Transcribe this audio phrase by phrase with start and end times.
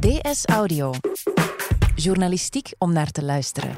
[0.00, 0.92] DS Audio.
[1.94, 3.76] Journalistiek om naar te luisteren.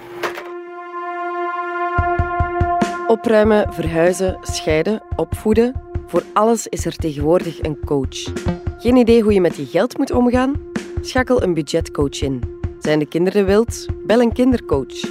[3.07, 5.83] Opruimen, verhuizen, scheiden, opvoeden.
[6.07, 8.33] Voor alles is er tegenwoordig een coach.
[8.79, 10.55] Geen idee hoe je met je geld moet omgaan?
[11.01, 12.61] Schakel een budgetcoach in.
[12.79, 13.87] Zijn de kinderen wild?
[14.07, 15.11] Bel een kindercoach.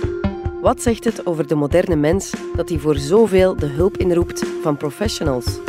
[0.62, 4.78] Wat zegt het over de moderne mens dat hij voor zoveel de hulp inroept van
[4.78, 5.60] professionals?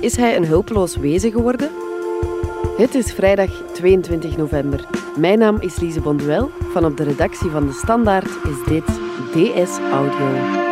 [0.00, 1.83] Is hij een hulpeloos wezen geworden?
[2.76, 4.88] Het is vrijdag 22 november.
[5.16, 6.50] Mijn naam is Lise Bonduel.
[6.72, 8.84] Van op de redactie van De Standaard is dit
[9.32, 10.62] DS Audio.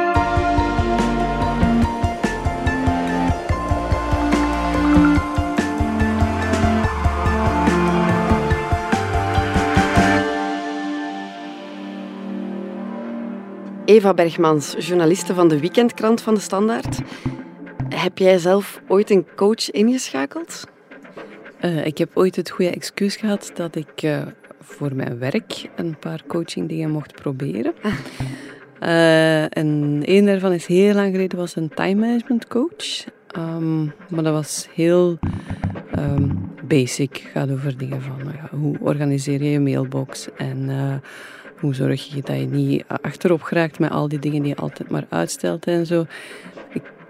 [13.85, 17.01] Eva Bergmans, journaliste van de weekendkrant van de Standaard.
[17.89, 20.72] Heb jij zelf ooit een coach ingeschakeld?
[21.65, 24.23] Uh, ik heb ooit het goede excuus gehad dat ik uh,
[24.61, 27.75] voor mijn werk een paar coachingdingen mocht proberen.
[28.81, 33.05] Uh, en een daarvan is heel lang geleden was een time management coach.
[33.39, 35.19] Um, maar dat was heel
[35.99, 37.31] um, basic.
[37.33, 40.71] gaat over dingen van ja, hoe organiseer je je mailbox en
[41.59, 44.91] hoe zorg je dat je niet achterop geraakt met al die dingen die je altijd
[44.91, 46.07] maar uitstelt en zo.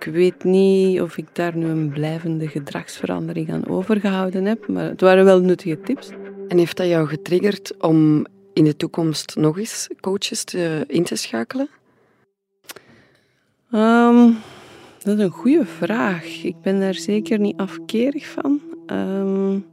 [0.03, 5.01] Ik weet niet of ik daar nu een blijvende gedragsverandering aan overgehouden heb, maar het
[5.01, 6.11] waren wel nuttige tips.
[6.49, 11.17] En heeft dat jou getriggerd om in de toekomst nog eens coaches te, in te
[11.17, 11.69] schakelen?
[13.73, 14.37] Um,
[15.03, 16.43] dat is een goede vraag.
[16.43, 18.61] Ik ben daar zeker niet afkerig van.
[18.87, 19.67] Um,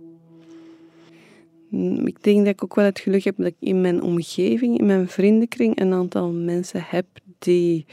[2.07, 4.85] ik denk dat ik ook wel het geluk heb dat ik in mijn omgeving, in
[4.85, 7.05] mijn vriendenkring, een aantal mensen heb
[7.39, 7.85] die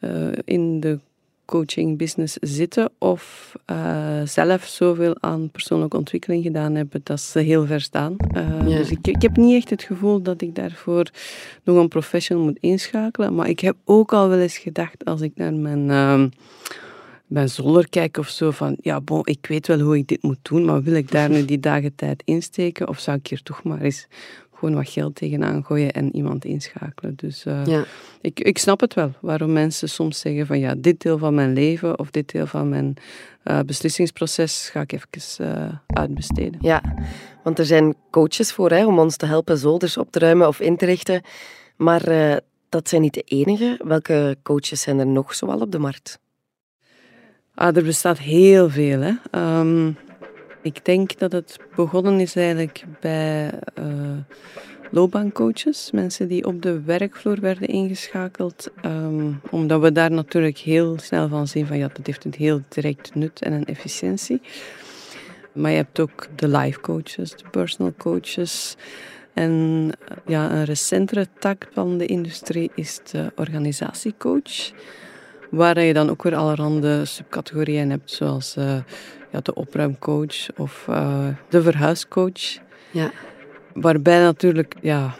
[0.00, 0.98] uh, in de
[1.46, 7.66] coaching business zitten of uh, zelf zoveel aan persoonlijke ontwikkeling gedaan hebben dat ze heel
[7.66, 8.16] ver staan.
[8.36, 11.10] Uh, Dus ik, ik, heb niet echt het gevoel dat ik daarvoor
[11.64, 13.34] nog een professional moet inschakelen.
[13.34, 16.24] Maar ik heb ook al wel eens gedacht als ik naar mijn, uh,
[17.26, 20.38] mijn zolder kijk of zo van ja, bon, ik weet wel hoe ik dit moet
[20.42, 23.62] doen, maar wil ik daar nu die dagen tijd insteken of zou ik hier toch
[23.62, 24.06] maar eens
[24.58, 27.14] gewoon wat geld tegenaan gooien en iemand inschakelen.
[27.16, 27.84] Dus uh, ja.
[28.20, 31.52] ik, ik snap het wel, waarom mensen soms zeggen van ja, dit deel van mijn
[31.52, 32.94] leven of dit deel van mijn
[33.44, 36.58] uh, beslissingsproces ga ik even uh, uitbesteden.
[36.60, 36.82] Ja,
[37.42, 40.60] want er zijn coaches voor hè, om ons te helpen zolders op te ruimen of
[40.60, 41.22] in te richten.
[41.76, 42.02] Maar
[42.68, 43.80] dat zijn niet de enige.
[43.84, 46.18] Welke coaches zijn er nog zoal op de markt?
[47.54, 49.00] Ah, er bestaat heel veel.
[49.00, 49.12] Hè.
[49.58, 49.96] Um,
[50.66, 53.84] ik denk dat het begonnen is eigenlijk bij uh,
[54.90, 61.28] loopbaancoaches, mensen die op de werkvloer werden ingeschakeld, um, omdat we daar natuurlijk heel snel
[61.28, 64.40] van zien van ja, dat heeft een heel direct nut en een efficiëntie.
[65.52, 68.76] Maar je hebt ook de life coaches, de personal coaches.
[69.34, 69.90] En
[70.26, 74.72] ja, een recentere tak van de industrie is de organisatiecoach.
[75.50, 78.64] Waar je dan ook weer allerhande subcategorieën hebt, zoals uh,
[79.32, 82.58] ja, de opruimcoach of uh, de verhuiscoach.
[82.90, 83.10] Ja.
[83.72, 85.14] Waarbij natuurlijk, ja,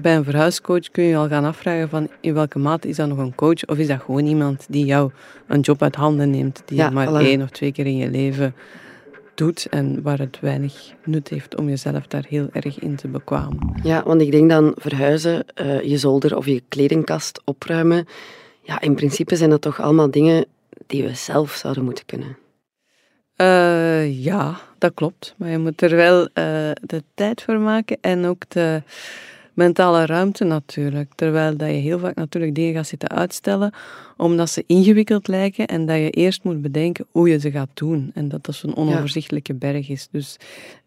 [0.00, 3.18] bij een verhuiscoach kun je al gaan afvragen van in welke mate is dat nog
[3.18, 5.10] een coach of is dat gewoon iemand die jou
[5.46, 7.18] een job uit handen neemt, die ja, je maar alle...
[7.18, 8.54] één of twee keer in je leven
[9.34, 13.74] doet en waar het weinig nut heeft om jezelf daar heel erg in te bekwamen.
[13.82, 18.06] Ja, want ik denk dan verhuizen, uh, je zolder of je kledingkast opruimen,
[18.62, 20.46] ja, in principe zijn dat toch allemaal dingen
[20.86, 22.36] die we zelf zouden moeten kunnen.
[23.36, 25.34] Uh, ja, dat klopt.
[25.36, 26.26] Maar je moet er wel uh,
[26.82, 28.82] de tijd voor maken en ook de
[29.54, 31.12] mentale ruimte natuurlijk.
[31.14, 33.72] Terwijl dat je heel vaak natuurlijk dingen gaat zitten uitstellen,
[34.16, 38.10] omdat ze ingewikkeld lijken en dat je eerst moet bedenken hoe je ze gaat doen.
[38.14, 40.08] En dat dat zo'n onoverzichtelijke berg is.
[40.10, 40.36] Dus,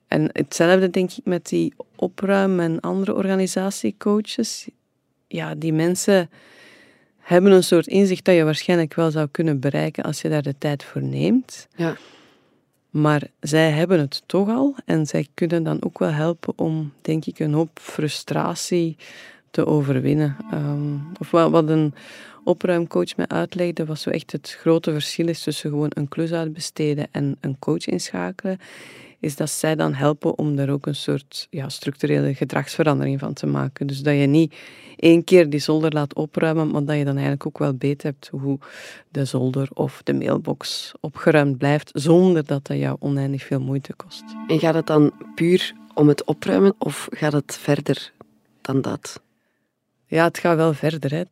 [0.08, 4.68] en hetzelfde denk ik met die opruim- en andere organisatiecoaches.
[5.28, 6.30] Ja, die mensen
[7.26, 10.56] hebben een soort inzicht dat je waarschijnlijk wel zou kunnen bereiken als je daar de
[10.58, 11.68] tijd voor neemt.
[11.76, 11.96] Ja.
[12.90, 17.26] Maar zij hebben het toch al en zij kunnen dan ook wel helpen om, denk
[17.26, 18.98] ik, een hoop frustratie
[19.52, 20.38] te overwinnen.
[20.54, 21.94] Um, of wat een
[22.44, 27.08] opruimcoach mij uitlegde, was zo echt het grote verschil is tussen gewoon een klus uitbesteden
[27.12, 28.60] en een coach inschakelen,
[29.26, 33.46] is dat zij dan helpen om daar ook een soort ja, structurele gedragsverandering van te
[33.46, 33.88] maken.
[33.88, 34.56] Dus dat je niet
[34.96, 38.30] één keer die zolder laat opruimen, maar dat je dan eigenlijk ook wel beter hebt
[38.32, 38.60] hoe
[39.10, 44.24] de zolder of de mailbox opgeruimd blijft, zonder dat dat jou oneindig veel moeite kost.
[44.48, 48.12] En gaat het dan puur om het opruimen of gaat het verder
[48.62, 49.22] dan dat?
[50.08, 51.12] Ja, het gaat wel verder.
[51.12, 51.24] Hè.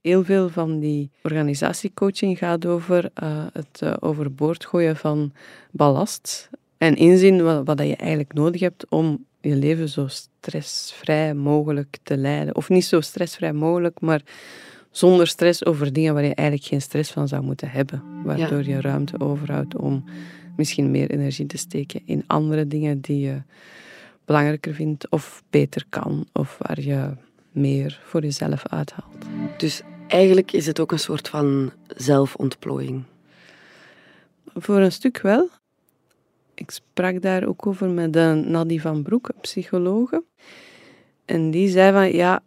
[0.00, 5.32] Heel veel van die organisatiecoaching gaat over uh, het uh, overboord gooien van
[5.70, 6.50] ballast.
[6.80, 12.16] En inzien wat, wat je eigenlijk nodig hebt om je leven zo stressvrij mogelijk te
[12.16, 12.56] leiden.
[12.56, 14.22] Of niet zo stressvrij mogelijk, maar
[14.90, 18.02] zonder stress over dingen waar je eigenlijk geen stress van zou moeten hebben.
[18.24, 20.04] Waardoor je ruimte overhoudt om
[20.56, 23.42] misschien meer energie te steken in andere dingen die je
[24.24, 27.10] belangrijker vindt of beter kan, of waar je
[27.52, 29.26] meer voor jezelf uithaalt.
[29.56, 33.02] Dus eigenlijk is het ook een soort van zelfontplooiing.
[34.54, 35.48] Voor een stuk wel.
[36.60, 40.22] Ik sprak daar ook over met de Nadie van Broek, psychologe.
[41.24, 42.42] En die zei van ja,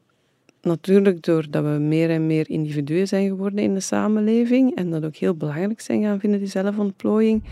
[0.62, 5.15] natuurlijk doordat we meer en meer individuen zijn geworden in de samenleving en dat ook
[5.15, 7.44] heel belangrijk zijn gaan vinden, die zelfontplooiing,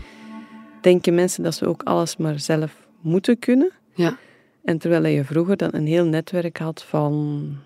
[0.80, 3.70] denken mensen dat ze ook alles maar zelf moeten kunnen.
[3.94, 4.18] Ja.
[4.64, 7.56] En terwijl je vroeger dan een heel netwerk had van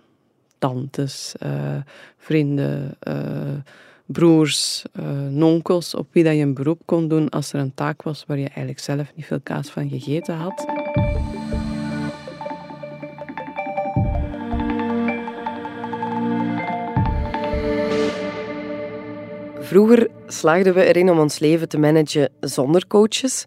[0.59, 1.77] tantes, uh,
[2.17, 3.15] vrienden, uh,
[4.07, 8.03] broers, uh, nonkels, op wie dat je een beroep kon doen als er een taak
[8.03, 10.65] was waar je eigenlijk zelf niet veel kaas van gegeten had.
[19.61, 23.45] Vroeger slaagden we erin om ons leven te managen zonder coaches.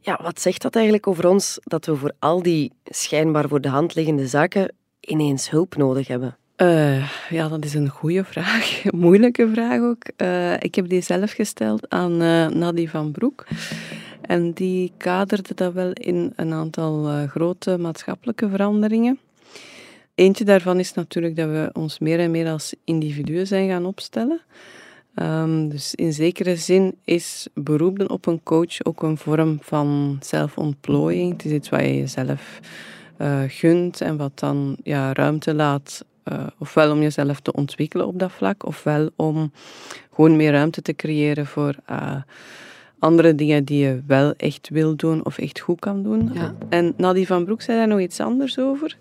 [0.00, 3.68] Ja, wat zegt dat eigenlijk over ons dat we voor al die schijnbaar voor de
[3.68, 6.36] hand liggende zaken ineens hulp nodig hebben?
[6.62, 8.82] Uh, ja, dat is een goede vraag.
[8.90, 10.02] Moeilijke vraag ook.
[10.16, 13.46] Uh, ik heb die zelf gesteld aan uh, Nadie van Broek.
[14.20, 19.18] En die kaderde dat wel in een aantal grote maatschappelijke veranderingen.
[20.14, 24.40] Eentje daarvan is natuurlijk dat we ons meer en meer als individuen zijn gaan opstellen.
[25.14, 31.32] Um, dus in zekere zin is beroepen op een coach ook een vorm van zelfontplooiing.
[31.32, 32.60] Het is iets wat je jezelf
[33.48, 38.32] gunt en wat dan ja, ruimte laat uh, ofwel om jezelf te ontwikkelen op dat
[38.32, 39.52] vlak, ofwel om
[40.14, 42.16] gewoon meer ruimte te creëren voor uh,
[42.98, 46.30] andere dingen die je wel echt wil doen of echt goed kan doen.
[46.32, 46.54] Ja.
[46.68, 48.96] En Nadie van Broek zei daar nog iets anders over.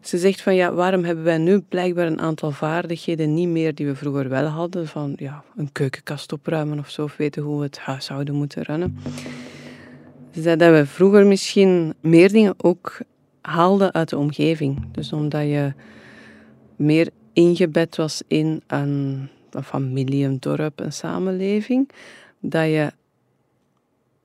[0.00, 3.86] Ze zegt van ja, waarom hebben wij nu blijkbaar een aantal vaardigheden niet meer die
[3.86, 4.86] we vroeger wel hadden?
[4.86, 8.98] Van ja, een keukenkast opruimen of zo, of weten hoe we het huishouden moeten runnen.
[10.30, 12.98] Ze zei dat we vroeger misschien meer dingen ook
[13.40, 14.84] haalden uit de omgeving.
[14.92, 15.72] Dus omdat je
[16.76, 21.90] meer ingebed was in een, een familie, een dorp, een samenleving,
[22.40, 22.92] dat je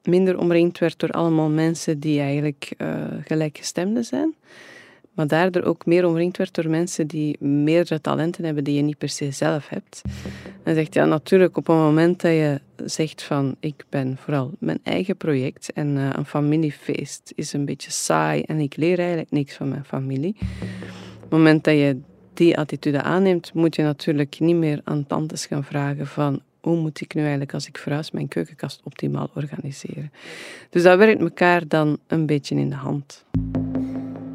[0.03, 4.35] minder omringd werd door allemaal mensen die eigenlijk uh, gelijkgestemden zijn.
[5.13, 8.97] Maar daardoor ook meer omringd werd door mensen die meerdere talenten hebben die je niet
[8.97, 10.01] per se zelf hebt.
[10.63, 14.79] En zegt ja, natuurlijk op een moment dat je zegt van ik ben vooral mijn
[14.83, 19.55] eigen project en uh, een familiefeest is een beetje saai en ik leer eigenlijk niks
[19.55, 20.35] van mijn familie.
[21.15, 21.97] Op het moment dat je
[22.41, 27.01] die attitude aanneemt, moet je natuurlijk niet meer aan tantes gaan vragen van hoe moet
[27.01, 30.11] ik nu eigenlijk als ik verhuis mijn keukenkast optimaal organiseren.
[30.69, 33.25] Dus dat werkt elkaar dan een beetje in de hand.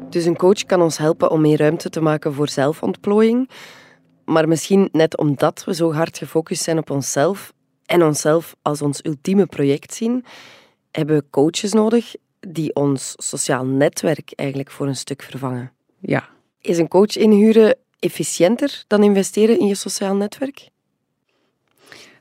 [0.09, 3.49] Dus een coach kan ons helpen om meer ruimte te maken voor zelfontplooiing.
[4.25, 7.53] Maar misschien net omdat we zo hard gefocust zijn op onszelf
[7.85, 10.25] en onszelf als ons ultieme project zien,
[10.91, 15.71] hebben we coaches nodig die ons sociaal netwerk eigenlijk voor een stuk vervangen.
[15.99, 16.29] Ja.
[16.61, 20.69] Is een coach inhuren efficiënter dan investeren in je sociaal netwerk?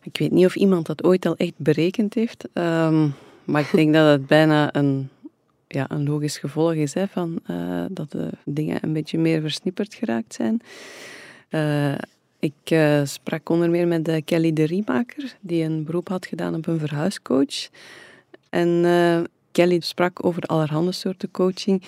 [0.03, 3.15] Ik weet niet of iemand dat ooit al echt berekend heeft, um,
[3.45, 5.09] maar ik denk dat het bijna een,
[5.69, 9.95] ja, een logisch gevolg is hè, van uh, dat de dingen een beetje meer versnipperd
[9.95, 10.63] geraakt zijn.
[11.51, 11.95] Uh,
[12.39, 16.67] ik uh, sprak onder meer met Kelly de Riemaker, die een beroep had gedaan op
[16.67, 17.69] een verhuiscoach.
[18.51, 18.85] En
[19.57, 21.83] Kelly sprak over allerhande soorten coaching.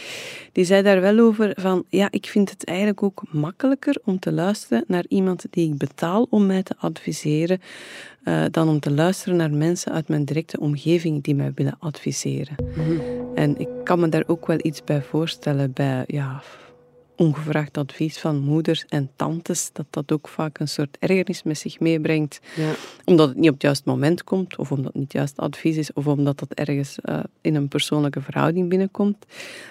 [0.52, 4.32] Die zei daar wel over van, ja, ik vind het eigenlijk ook makkelijker om te
[4.32, 7.60] luisteren naar iemand die ik betaal om mij te adviseren,
[8.24, 12.54] uh, dan om te luisteren naar mensen uit mijn directe omgeving die mij willen adviseren.
[12.76, 13.00] Mhm.
[13.34, 16.42] En ik kan me daar ook wel iets bij voorstellen bij, ja,
[17.18, 21.80] ongevraagd advies van moeders en tantes, dat dat ook vaak een soort ergernis met zich
[21.80, 22.40] meebrengt.
[22.56, 22.72] Ja.
[23.04, 25.76] Omdat het niet op het juiste moment komt, of omdat het niet het juiste advies
[25.76, 29.26] is, of omdat dat ergens uh, in een persoonlijke verhouding binnenkomt.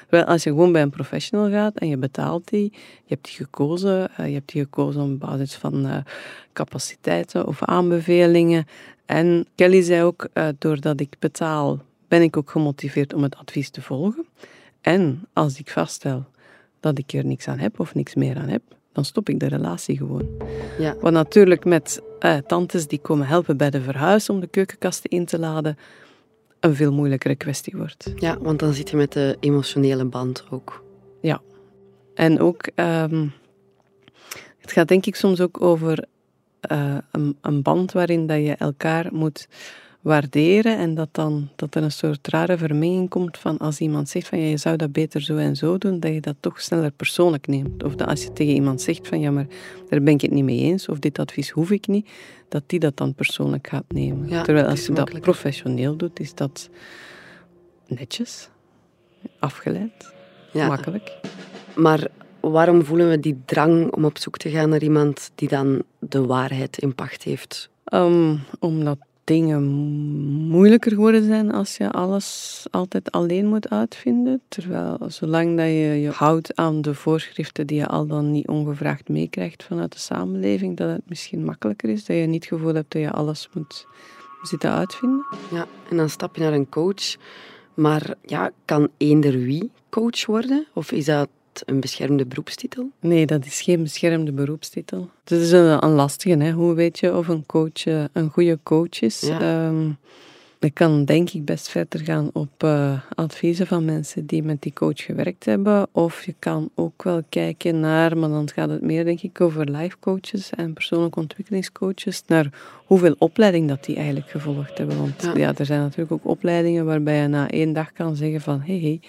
[0.10, 3.36] Wel, als je gewoon bij een professional gaat en je betaalt die, je hebt die
[3.36, 5.98] gekozen, uh, je hebt die gekozen op basis van uh,
[6.54, 8.68] capaciteiten of aanbevelingen.
[9.06, 10.28] En Kelly zei ook,
[10.58, 14.26] doordat ik betaal, ben ik ook gemotiveerd om het advies te volgen.
[14.82, 16.26] En als ik vaststel
[16.80, 19.48] dat ik er niks aan heb of niks meer aan heb, dan stop ik de
[19.48, 20.28] relatie gewoon.
[20.80, 20.96] Ja.
[21.02, 25.26] Wat natuurlijk met eh, tantes die komen helpen bij de verhuis om de keukenkasten in
[25.26, 25.78] te laden,
[26.60, 28.14] een veel moeilijkere kwestie wordt.
[28.16, 30.84] Ja, want dan zit je met de emotionele band ook.
[31.22, 31.42] Ja.
[32.14, 33.34] En ook, um,
[34.58, 36.06] het gaat denk ik soms ook over
[36.72, 39.48] uh, een, een, band waarin dat je elkaar moet
[40.02, 44.28] waarderen en dat, dan, dat er een soort rare vermenging komt van als iemand zegt
[44.28, 46.92] van ja, je zou dat beter zo en zo doen, dat je dat toch sneller
[46.92, 47.84] persoonlijk neemt.
[47.84, 49.48] Of dat als je tegen iemand zegt van ja, maar
[49.90, 52.10] daar ben ik het niet mee eens of dit advies hoef ik niet,
[52.50, 54.44] dat die dat dan persoonlijk gaat nemen.
[54.44, 56.70] Terwijl als je dat professioneel doet, is dat
[57.88, 58.50] netjes,
[59.40, 60.14] afgeleid,
[60.54, 60.68] ja.
[60.68, 61.20] makkelijk.
[61.76, 62.08] Maar
[62.40, 66.26] waarom voelen we die drang om op zoek te gaan naar iemand die dan de
[66.26, 67.70] waarheid in pacht heeft?
[67.94, 68.98] Um, omdat
[69.28, 69.64] dingen
[70.48, 74.42] moeilijker geworden zijn als je alles altijd alleen moet uitvinden.
[74.48, 79.10] Terwijl zolang dat je je houdt aan de voorschriften die je al dan niet ongevraagd
[79.10, 82.06] meekrijgt vanuit de samenleving, dat het misschien makkelijker is.
[82.06, 83.86] Dat je niet het gevoel hebt dat je alles moet
[84.42, 85.26] zitten uitvinden.
[85.52, 87.16] Ja, en dan stap je naar een coach.
[87.74, 90.68] Maar ja, kan eender wie coach worden?
[90.74, 91.30] Of is dat
[91.66, 92.90] een beschermde beroepstitel?
[93.00, 95.10] Nee, dat is geen beschermde beroepstitel.
[95.24, 96.38] Het is een, een lastige.
[96.38, 96.52] Hè?
[96.52, 99.20] Hoe weet je of een coach eh, een goede coach is?
[99.20, 99.40] Ja.
[99.40, 99.90] Ehm,
[100.60, 104.74] ik kan denk ik best verder gaan op uh, adviezen van mensen die met die
[104.74, 105.88] coach gewerkt hebben.
[105.92, 109.72] Of je kan ook wel kijken naar, maar dan gaat het meer denk ik over
[109.72, 112.50] life coaches en persoonlijke ontwikkelingscoaches, naar
[112.86, 114.98] hoeveel opleiding dat die eigenlijk gevolgd hebben.
[114.98, 115.54] Want ja.
[115.58, 118.90] er zijn natuurlijk ook opleidingen waarbij je na één dag kan zeggen van hé, hey,
[118.90, 119.00] hey,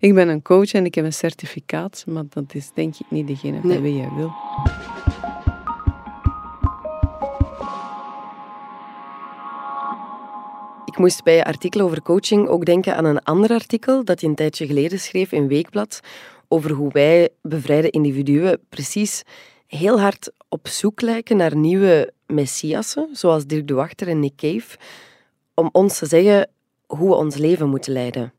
[0.00, 3.26] ik ben een coach en ik heb een certificaat, maar dat is denk ik niet
[3.26, 4.32] degene bij wie je wil.
[10.94, 14.26] Ik moest bij je artikel over coaching ook denken aan een ander artikel dat je
[14.26, 16.00] een tijdje geleden schreef in Weekblad
[16.48, 19.22] over hoe wij bevrijde individuen precies
[19.66, 24.76] heel hard op zoek lijken naar nieuwe messiassen, zoals Dirk de Wachter en Nick Cave,
[25.54, 26.48] om ons te zeggen
[26.86, 28.32] hoe we ons leven moeten leiden.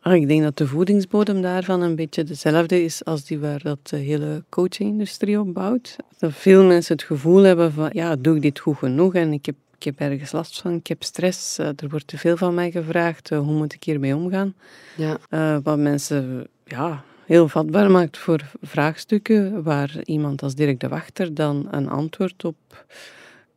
[0.00, 3.88] Ah, ik denk dat de voedingsbodem daarvan een beetje dezelfde is als die waar dat
[3.88, 5.96] de hele coachingindustrie op bouwt.
[6.18, 9.46] Dat veel mensen het gevoel hebben van, ja, doe ik dit goed genoeg en ik
[9.46, 12.54] heb ik heb ergens last van, ik heb stress, eh, er wordt te veel van
[12.54, 14.54] mij gevraagd, eh, hoe moet ik hiermee omgaan?
[14.96, 15.18] Ja.
[15.30, 21.34] Uh, wat mensen ja, heel vatbaar maakt voor vraagstukken waar iemand als Dirk de Wachter
[21.34, 22.86] dan een antwoord op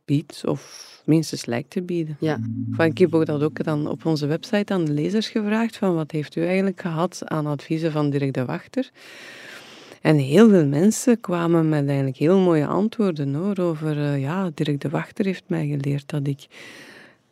[0.04, 2.16] biedt of minstens lijkt te bieden.
[2.20, 2.38] Ja.
[2.70, 5.94] Van, ik heb ook dat ook dan op onze website aan de lezers gevraagd van
[5.94, 8.90] wat heeft u eigenlijk gehad aan adviezen van Dirk de Wachter?
[10.02, 14.80] En heel veel mensen kwamen met eigenlijk heel mooie antwoorden hoor, over, uh, ja, Dirk
[14.80, 16.46] de Wachter heeft mij geleerd dat ik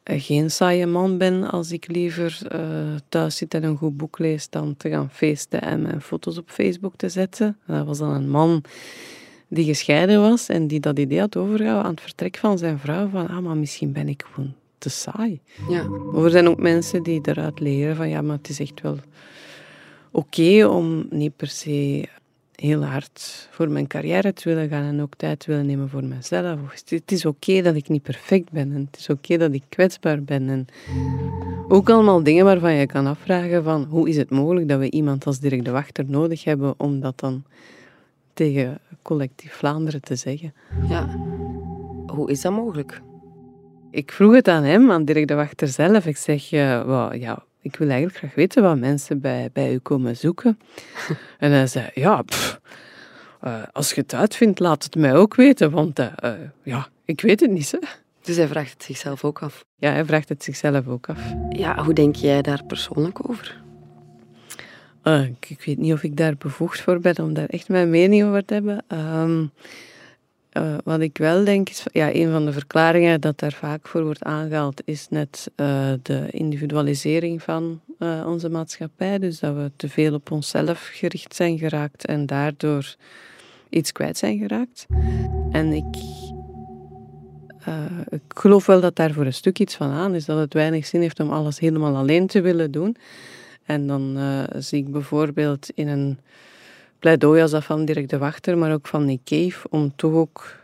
[0.04, 2.60] uh, geen saaie man ben als ik liever uh,
[3.08, 6.50] thuis zit en een goed boek lees dan te gaan feesten en mijn foto's op
[6.50, 7.58] Facebook te zetten.
[7.66, 8.62] Dat was dan een man
[9.48, 13.08] die gescheiden was en die dat idee had overgehouden aan het vertrek van zijn vrouw
[13.08, 15.40] van, ah, maar misschien ben ik gewoon te saai.
[15.68, 15.86] Ja.
[16.14, 18.96] Er zijn ook mensen die eruit leren van, ja, maar het is echt wel
[20.10, 22.08] oké om niet per se
[22.60, 26.58] heel hard voor mijn carrière te willen gaan en ook tijd willen nemen voor mezelf.
[26.88, 30.22] Het is oké dat ik niet perfect ben en het is oké dat ik kwetsbaar
[30.22, 30.48] ben.
[30.48, 30.66] En
[31.68, 35.26] ook allemaal dingen waarvan je kan afvragen van hoe is het mogelijk dat we iemand
[35.26, 37.42] als Dirk de Wachter nodig hebben om dat dan
[38.34, 40.54] tegen collectief Vlaanderen te zeggen.
[40.88, 41.08] Ja,
[42.06, 43.00] hoe is dat mogelijk?
[43.90, 46.06] Ik vroeg het aan hem, aan Dirk de Wachter zelf.
[46.06, 50.16] Ik zeg, uh, ja, ik wil eigenlijk graag weten wat mensen bij, bij u komen
[50.16, 50.58] zoeken.
[51.38, 52.24] en hij zei, ja,
[53.44, 56.06] uh, als je het uitvindt, laat het mij ook weten, want uh,
[56.62, 57.70] ja, ik weet het niet.
[57.70, 57.78] Hè.
[58.22, 59.64] Dus hij vraagt het zichzelf ook af?
[59.76, 61.20] Ja, hij vraagt het zichzelf ook af.
[61.48, 63.58] Ja, hoe denk jij daar persoonlijk over?
[65.04, 68.24] Ik, ik, weet niet of ik daar bevoegd voor ben om daar echt mijn mening
[68.24, 68.84] over te hebben.
[70.52, 74.04] Uh, wat ik wel denk is, ja, een van de verklaringen dat daar vaak voor
[74.04, 79.18] wordt aangehaald, is net uh, de individualisering van uh, onze maatschappij.
[79.18, 82.94] Dus dat we te veel op onszelf gericht zijn geraakt en daardoor
[83.68, 84.86] iets kwijt zijn geraakt.
[85.50, 85.96] En ik,
[88.08, 90.86] ik geloof wel dat daar voor een stuk iets van aan is, dat het weinig
[90.86, 92.96] zin heeft om alles helemaal alleen te willen doen.
[93.64, 94.18] En dan
[94.58, 96.18] zie ik bijvoorbeeld in een
[97.00, 100.58] pleidooi als dat van Dirk de Wachter, maar ook van Nick Cave, om toch ook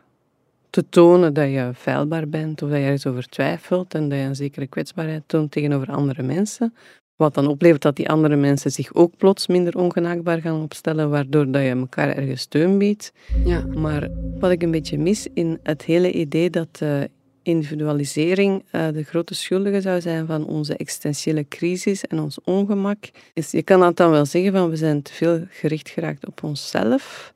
[0.71, 4.25] te tonen dat je feilbaar bent of dat je ergens over twijfelt en dat je
[4.25, 6.75] een zekere kwetsbaarheid toont tegenover andere mensen.
[7.17, 11.51] Wat dan oplevert dat die andere mensen zich ook plots minder ongenaakbaar gaan opstellen, waardoor
[11.51, 13.13] dat je elkaar ergens steun biedt.
[13.45, 13.65] Ja.
[13.67, 17.03] Maar wat ik een beetje mis in het hele idee dat uh,
[17.47, 23.11] individualisering uh, de grote schuldige zou zijn van onze existentiële crisis en ons ongemak.
[23.33, 26.43] Is, je kan dat dan wel zeggen van we zijn te veel gericht geraakt op
[26.43, 27.35] onszelf.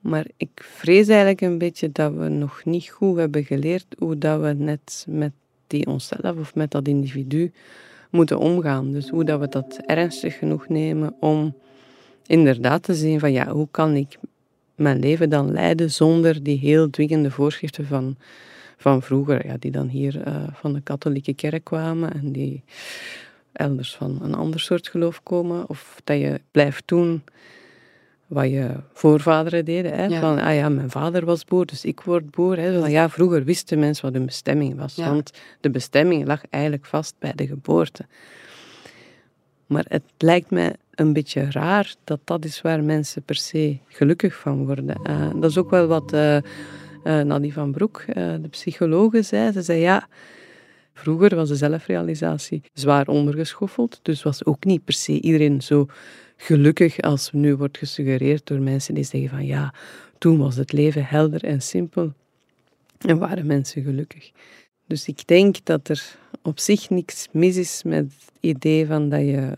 [0.00, 4.40] Maar ik vrees eigenlijk een beetje dat we nog niet goed hebben geleerd hoe dat
[4.40, 5.32] we net met
[5.66, 7.52] die onszelf of met dat individu
[8.10, 8.92] moeten omgaan.
[8.92, 11.54] Dus hoe dat we dat ernstig genoeg nemen om
[12.26, 14.18] inderdaad te zien van ja, hoe kan ik
[14.74, 18.16] mijn leven dan leiden zonder die heel dwingende voorschriften van
[18.82, 22.62] van vroeger, ja, die dan hier uh, van de katholieke kerk kwamen en die
[23.52, 25.68] elders van een ander soort geloof komen.
[25.68, 27.22] Of dat je blijft doen
[28.26, 29.94] wat je voorvaderen deden.
[29.94, 30.20] Hè?
[30.20, 32.58] Van, ah ja, mijn vader was boer, dus ik word boer.
[32.58, 32.80] Hè?
[32.80, 34.96] Van, ja, vroeger wisten mensen wat hun bestemming was.
[34.96, 38.06] Want de bestemming lag eigenlijk vast bij de geboorte.
[39.66, 44.34] Maar het lijkt mij een beetje raar dat dat is waar mensen per se gelukkig
[44.34, 45.00] van worden.
[45.10, 46.36] Uh, dat is ook wel wat uh,
[47.04, 49.52] Nadie van Broek, de psychologe, zei.
[49.52, 50.08] Ze zei, ja,
[50.94, 54.00] vroeger was de zelfrealisatie zwaar ondergeschoffeld.
[54.02, 55.86] Dus was ook niet per se iedereen zo
[56.36, 59.74] gelukkig als nu wordt gesuggereerd door mensen die zeggen van, ja,
[60.18, 62.12] toen was het leven helder en simpel
[62.98, 64.30] en waren mensen gelukkig.
[64.86, 69.20] Dus ik denk dat er op zich niks mis is met het idee van dat
[69.20, 69.56] je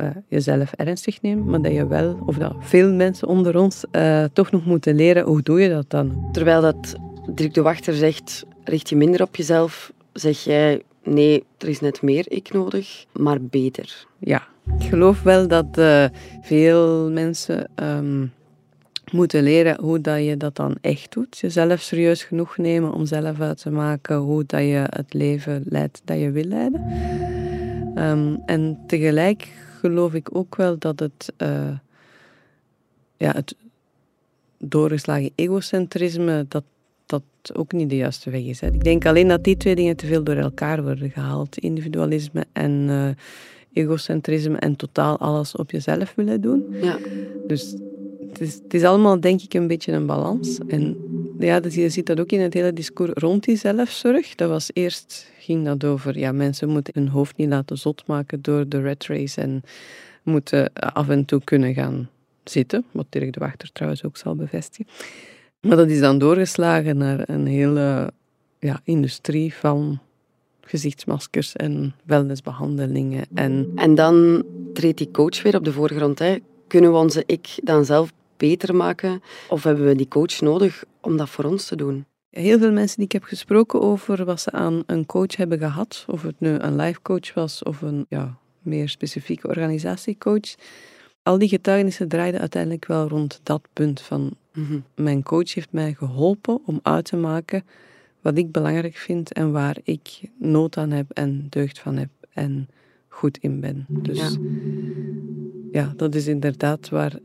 [0.00, 4.24] uh, jezelf ernstig neemt, maar dat je wel, of dat veel mensen onder ons uh,
[4.32, 6.28] toch nog moeten leren, hoe doe je dat dan?
[6.32, 6.96] Terwijl dat
[7.34, 12.02] Dirk de Wachter zegt, richt je minder op jezelf, zeg jij, nee, er is net
[12.02, 14.06] meer ik nodig, maar beter.
[14.18, 14.46] Ja,
[14.78, 16.04] ik geloof wel dat uh,
[16.42, 18.32] veel mensen um,
[19.12, 21.38] moeten leren hoe dat je dat dan echt doet.
[21.38, 26.00] Jezelf serieus genoeg nemen om zelf uit te maken hoe dat je het leven leidt
[26.04, 26.84] dat je wil leiden.
[27.96, 31.78] Um, en tegelijk geloof ik ook wel dat het, uh,
[33.16, 33.54] ja, het
[34.58, 36.64] doorgeslagen egocentrisme, dat
[37.08, 38.60] dat ook niet de juiste weg is.
[38.60, 38.66] Hè.
[38.66, 41.58] Ik denk alleen dat die twee dingen te veel door elkaar worden gehaald.
[41.58, 43.08] Individualisme en uh,
[43.72, 46.64] egocentrisme en totaal alles op jezelf willen doen.
[46.82, 46.98] Ja.
[47.46, 47.74] Dus
[48.28, 50.58] het is, het is allemaal denk ik een beetje een balans.
[50.66, 50.96] En
[51.38, 54.34] ja, dus je ziet dat ook in het hele discours rond die zelfzorg.
[54.34, 58.42] Dat was eerst, ging dat over, ja, mensen moeten hun hoofd niet laten zot maken
[58.42, 59.62] door de red race en
[60.22, 62.08] moeten af en toe kunnen gaan
[62.44, 64.92] zitten, wat Dirk de Wachter trouwens ook zal bevestigen.
[65.60, 68.12] Maar dat is dan doorgeslagen naar een hele
[68.58, 69.98] ja, industrie van
[70.60, 73.26] gezichtsmaskers en wellnessbehandelingen.
[73.34, 76.18] En, en dan treedt die coach weer op de voorgrond.
[76.18, 76.36] Hè.
[76.66, 79.22] Kunnen we onze ik dan zelf beter maken?
[79.48, 82.04] Of hebben we die coach nodig om dat voor ons te doen?
[82.30, 86.04] Heel veel mensen die ik heb gesproken over wat ze aan een coach hebben gehad,
[86.08, 90.54] of het nu een life coach was of een ja, meer specifieke organisatiecoach,
[91.22, 94.80] al die getuigenissen draaiden uiteindelijk wel rond dat punt van mhm.
[94.94, 97.64] mijn coach heeft mij geholpen om uit te maken
[98.20, 102.68] wat ik belangrijk vind en waar ik nood aan heb en deugd van heb en
[103.08, 103.86] goed in ben.
[103.88, 104.30] Dus ja,
[105.72, 107.18] ja dat is inderdaad waar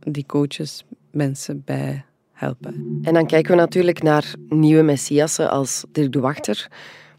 [0.00, 2.04] die coaches mensen bij
[2.40, 3.00] helpen.
[3.02, 6.68] En dan kijken we natuurlijk naar nieuwe messiassen als Dirk de Wachter,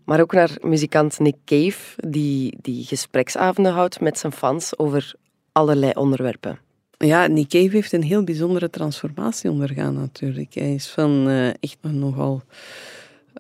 [0.06, 5.14] maar ook naar muzikant Nick Cave, die, die gespreksavonden houdt met zijn fans over
[5.52, 6.60] allerlei onderwerpen.
[6.98, 10.54] Ja, Nick Cave heeft een heel bijzondere transformatie ondergaan natuurlijk.
[10.54, 12.42] Hij is van uh, echt een nogal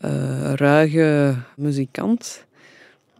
[0.05, 2.45] uh, ruige muzikant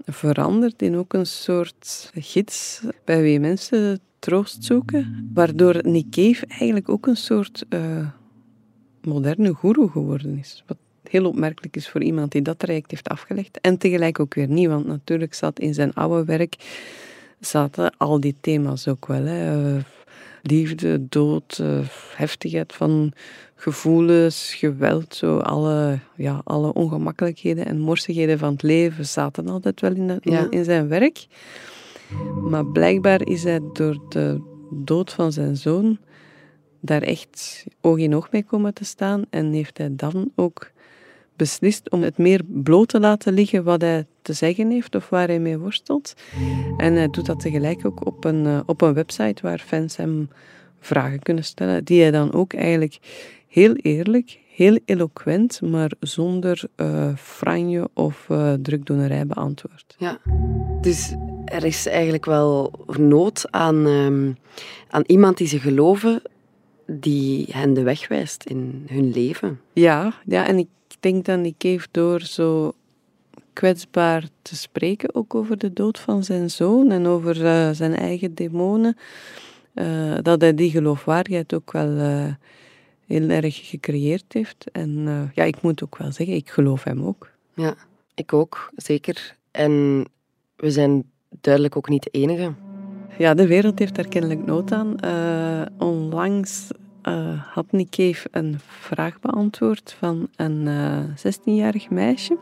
[0.05, 5.29] veranderd in ook een soort gids bij wie mensen troost zoeken.
[5.33, 8.07] Waardoor Nick Cave eigenlijk ook een soort uh,
[9.01, 10.63] moderne guru geworden is.
[10.67, 10.77] Wat
[11.09, 13.61] heel opmerkelijk is voor iemand die dat traject heeft afgelegd.
[13.61, 16.55] En tegelijk ook weer niet, want natuurlijk zat in zijn oude werk
[17.39, 19.23] zaten al die thema's ook wel.
[19.23, 19.75] Hè.
[19.75, 19.83] Eh,
[20.41, 21.79] liefde, dood, uh,
[22.15, 23.13] heftigheid van
[23.55, 29.91] gevoelens, geweld, zo alle, ja, alle ongemakkelijkheden en morsigheden van het leven zaten altijd wel
[29.91, 31.25] in, in, in zijn werk.
[32.49, 35.97] Maar blijkbaar is hij door de dood van zijn zoon
[36.81, 40.71] daar echt oog in oog mee komen te staan en heeft hij dan ook
[41.35, 45.27] beslist om het meer bloot te laten liggen wat hij te zeggen heeft of waar
[45.27, 46.13] hij mee worstelt.
[46.77, 50.29] En hij doet dat tegelijk ook op een, eh, op een website waar fans hem
[50.79, 52.97] vragen kunnen stellen, die hij dan ook eigenlijk
[53.47, 59.95] heel eerlijk, heel eloquent, maar zonder uh, franje of uh, drukdoenerij beantwoordt.
[59.97, 60.19] Ja,
[60.81, 61.15] dus
[61.45, 64.37] er is eigenlijk wel nood aan, um,
[64.89, 66.21] aan iemand die ze geloven,
[66.99, 69.59] die hen de weg wijst in hun leven.
[69.73, 70.67] Ja, ja en ik
[70.99, 72.73] denk dat ik heeft door zo
[73.53, 78.35] kwetsbaar te spreken, ook over de dood van zijn zoon en over uh, zijn eigen
[78.35, 78.97] demonen,
[79.73, 82.33] uh, dat hij die geloofwaardigheid ook wel uh,
[83.05, 84.65] heel erg gecreëerd heeft.
[84.71, 87.29] En ja, ik moet ook wel zeggen, ik geloof hem ook.
[87.53, 87.75] Ja,
[88.15, 89.35] ik ook, zeker.
[89.51, 90.05] En
[90.55, 91.03] we zijn
[91.41, 92.53] duidelijk ook niet de enige.
[93.21, 94.95] Ja, de wereld heeft daar kennelijk nood aan.
[95.77, 96.67] onlangs
[97.03, 100.67] uh, had Cave een vraag beantwoord van een
[101.17, 102.37] 16-jarig meisje.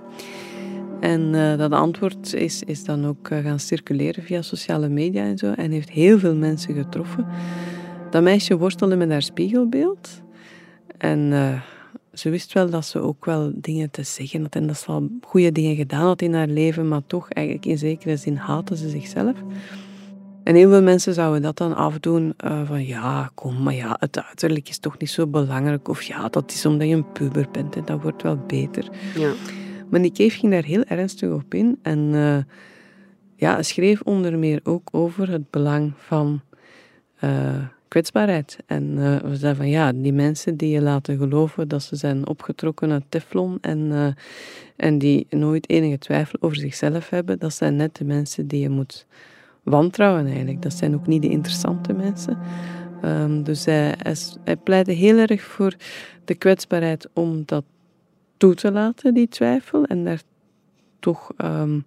[0.99, 5.37] En uh, dat antwoord is, is dan ook uh, gaan circuleren via sociale media en
[5.37, 5.51] zo.
[5.51, 7.25] En heeft heel veel mensen getroffen.
[8.09, 10.21] Dat meisje worstelde met haar spiegelbeeld.
[10.97, 11.61] En uh,
[12.13, 15.09] ze wist wel dat ze ook wel dingen te zeggen had en dat ze al
[15.21, 18.89] goede dingen gedaan had in haar leven, maar toch eigenlijk in zekere zin haatte ze
[18.89, 19.35] zichzelf.
[20.49, 24.23] En heel veel mensen zouden dat dan afdoen uh, van ja, kom, maar ja, het
[24.23, 25.87] uiterlijk is toch niet zo belangrijk.
[25.87, 28.89] Of ja, dat is omdat je een puber bent en dat wordt wel beter.
[29.15, 29.33] Ja.
[29.89, 32.37] Maar die Cave ging daar heel ernstig op in en uh,
[33.35, 36.41] ja, schreef onder meer ook over het belang van
[37.23, 38.57] uh, kwetsbaarheid.
[38.65, 38.95] En
[39.29, 43.05] we zeiden van ja, die mensen die je laten geloven dat ze zijn opgetrokken uit
[43.09, 44.15] teflon en,
[44.75, 48.69] en die nooit enige twijfel over zichzelf hebben, dat zijn net de mensen die je
[48.69, 49.05] moet
[49.69, 50.61] wantrouwen eigenlijk.
[50.61, 52.37] Dat zijn ook niet de interessante mensen.
[53.05, 53.95] Um, dus hij,
[54.43, 55.75] hij, pleitte heel erg voor
[56.25, 57.63] de kwetsbaarheid om dat
[58.37, 60.21] toe te laten, die twijfel, en daar
[60.99, 61.85] toch um,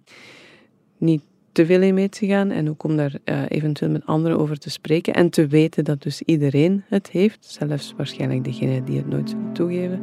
[0.97, 4.39] niet te veel in mee te gaan en ook om daar uh, eventueel met anderen
[4.39, 8.97] over te spreken en te weten dat dus iedereen het heeft, zelfs waarschijnlijk degene die
[8.97, 10.01] het nooit zullen toegeven.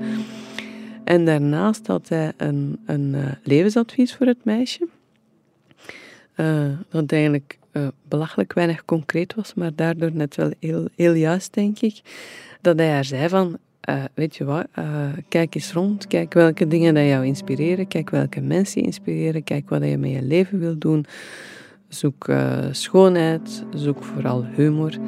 [1.05, 4.89] En daarnaast had hij een, een uh, levensadvies voor het meisje,
[6.37, 11.79] uh, eigenlijk uh, belachelijk weinig concreet was, maar daardoor net wel heel, heel juist, denk
[11.79, 12.01] ik.
[12.61, 16.67] Dat hij haar zei van, uh, weet je wat, uh, kijk eens rond, kijk welke
[16.67, 20.59] dingen dat jou inspireren, kijk welke mensen je inspireren, kijk wat je met je leven
[20.59, 21.07] wil doen.
[21.89, 22.33] Zoek
[22.71, 24.99] schoonheid, zoek vooral humor.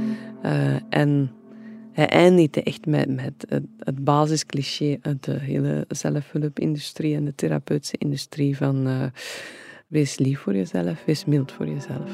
[0.88, 1.31] en
[1.92, 7.98] hij eindigde echt met, met het, het basiscliché uit de hele zelfhulpindustrie en de therapeutische
[7.98, 9.11] industrie van
[9.92, 12.11] Wees lief voor jezelf, wees mild voor jezelf.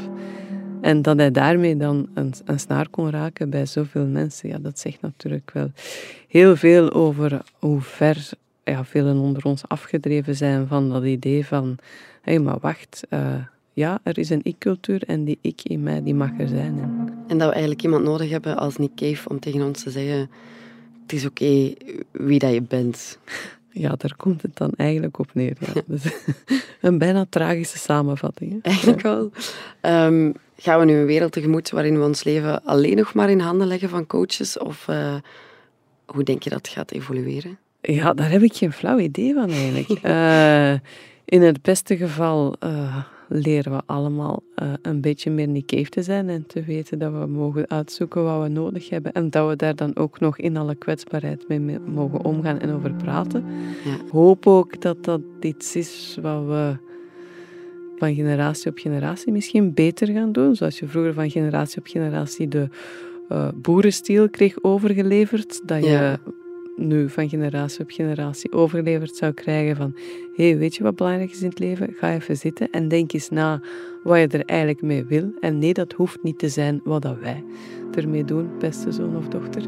[0.80, 4.78] En dat hij daarmee dan een, een snaar kon raken bij zoveel mensen, ja, dat
[4.78, 5.70] zegt natuurlijk wel
[6.28, 8.30] heel veel over hoe ver
[8.64, 11.76] ja, velen onder ons afgedreven zijn van dat idee van,
[12.22, 13.34] hé, hey, maar wacht, uh,
[13.72, 16.78] ja, er is een ik-cultuur en die ik in mij, die mag er zijn.
[17.26, 20.30] En dat we eigenlijk iemand nodig hebben als Nick Cave om tegen ons te zeggen,
[21.02, 21.72] het is oké
[22.10, 23.18] wie dat je bent.
[23.78, 25.56] Ja, daar komt het dan eigenlijk op neer.
[25.60, 25.82] Ja.
[25.86, 26.12] Dus,
[26.80, 28.62] een bijna tragische samenvatting.
[28.62, 29.30] Eigenlijk wel.
[29.82, 33.40] Um, gaan we nu een wereld tegemoet waarin we ons leven alleen nog maar in
[33.40, 34.58] handen leggen van coaches?
[34.58, 35.14] Of uh,
[36.06, 37.58] hoe denk je dat gaat evolueren?
[37.80, 40.04] Ja, daar heb ik geen flauw idee van eigenlijk.
[40.04, 40.72] uh,
[41.34, 42.96] in het beste geval uh,
[43.28, 47.26] leren we allemaal uh, een beetje meer Nick te zijn en te weten dat we
[47.26, 50.74] mogen uitzoeken wat we nodig hebben en dat we daar dan ook nog in alle
[50.74, 53.44] kwetsbaarheid mee mogen omgaan en over praten.
[53.84, 53.94] Ja.
[53.94, 56.76] Ik hoop ook dat dat iets is wat we
[57.96, 60.56] van generatie op generatie misschien beter gaan doen.
[60.56, 62.68] Zoals je vroeger van generatie op generatie de
[63.32, 66.18] uh, boerenstiel kreeg overgeleverd, dat je
[66.78, 69.94] nu van generatie op generatie overgeleverd zou krijgen van
[70.34, 71.94] hé, hey, weet je wat belangrijk is in het leven?
[71.96, 73.60] Ga even zitten en denk eens na
[74.02, 75.32] wat je er eigenlijk mee wil.
[75.40, 77.44] En nee, dat hoeft niet te zijn wat dat wij
[77.94, 79.62] ermee doen, beste zoon of dochter.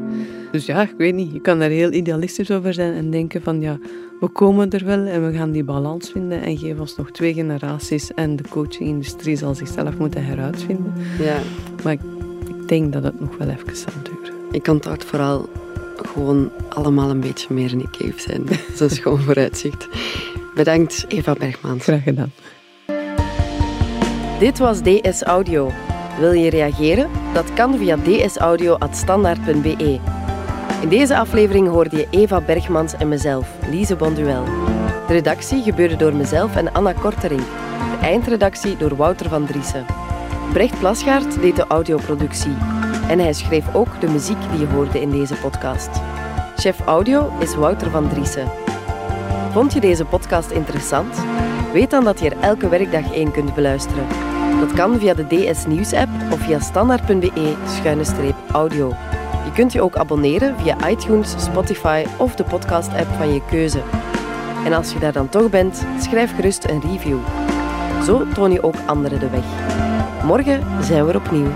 [0.51, 3.61] Dus ja, ik weet niet, je kan daar heel idealistisch over zijn en denken van
[3.61, 3.79] ja,
[4.19, 7.33] we komen er wel en we gaan die balans vinden en geven ons nog twee
[7.33, 10.93] generaties en de coachingindustrie zal zichzelf moeten heruitvinden.
[11.19, 11.39] Ja.
[11.83, 12.01] Maar ik,
[12.47, 14.33] ik denk dat het nog wel even zal duren.
[14.51, 15.49] Ik kan het vooral
[16.07, 18.45] gewoon allemaal een beetje meer Nick Cave zijn.
[18.77, 19.87] Zo'n schoon vooruitzicht.
[20.55, 21.83] Bedankt, Eva Bergmans.
[21.83, 22.31] Graag gedaan.
[24.39, 25.71] Dit was DS Audio.
[26.19, 27.09] Wil je reageren?
[27.33, 29.99] Dat kan via dsaudio.standaard.be.
[30.81, 34.43] In deze aflevering hoorde je Eva Bergmans en mezelf, Lise Bonduel.
[35.07, 37.41] De redactie gebeurde door mezelf en Anna Kortering.
[37.99, 39.85] De eindredactie door Wouter van Driessen.
[40.53, 42.80] Brecht Plasgaard deed de audioproductie.
[43.07, 45.89] En hij schreef ook de muziek die je hoorde in deze podcast.
[46.55, 48.47] Chef audio is Wouter van Driessen.
[49.51, 51.15] Vond je deze podcast interessant?
[51.73, 54.07] Weet dan dat je er elke werkdag één kunt beluisteren.
[54.59, 58.93] Dat kan via de DS Nieuws app of via standaard.be-audio.
[59.45, 63.81] Je kunt je ook abonneren via iTunes, Spotify of de podcast app van je keuze.
[64.65, 67.17] En als je daar dan toch bent, schrijf gerust een review.
[68.05, 69.45] Zo toon je ook anderen de weg.
[70.23, 71.49] Morgen zijn we er opnieuw.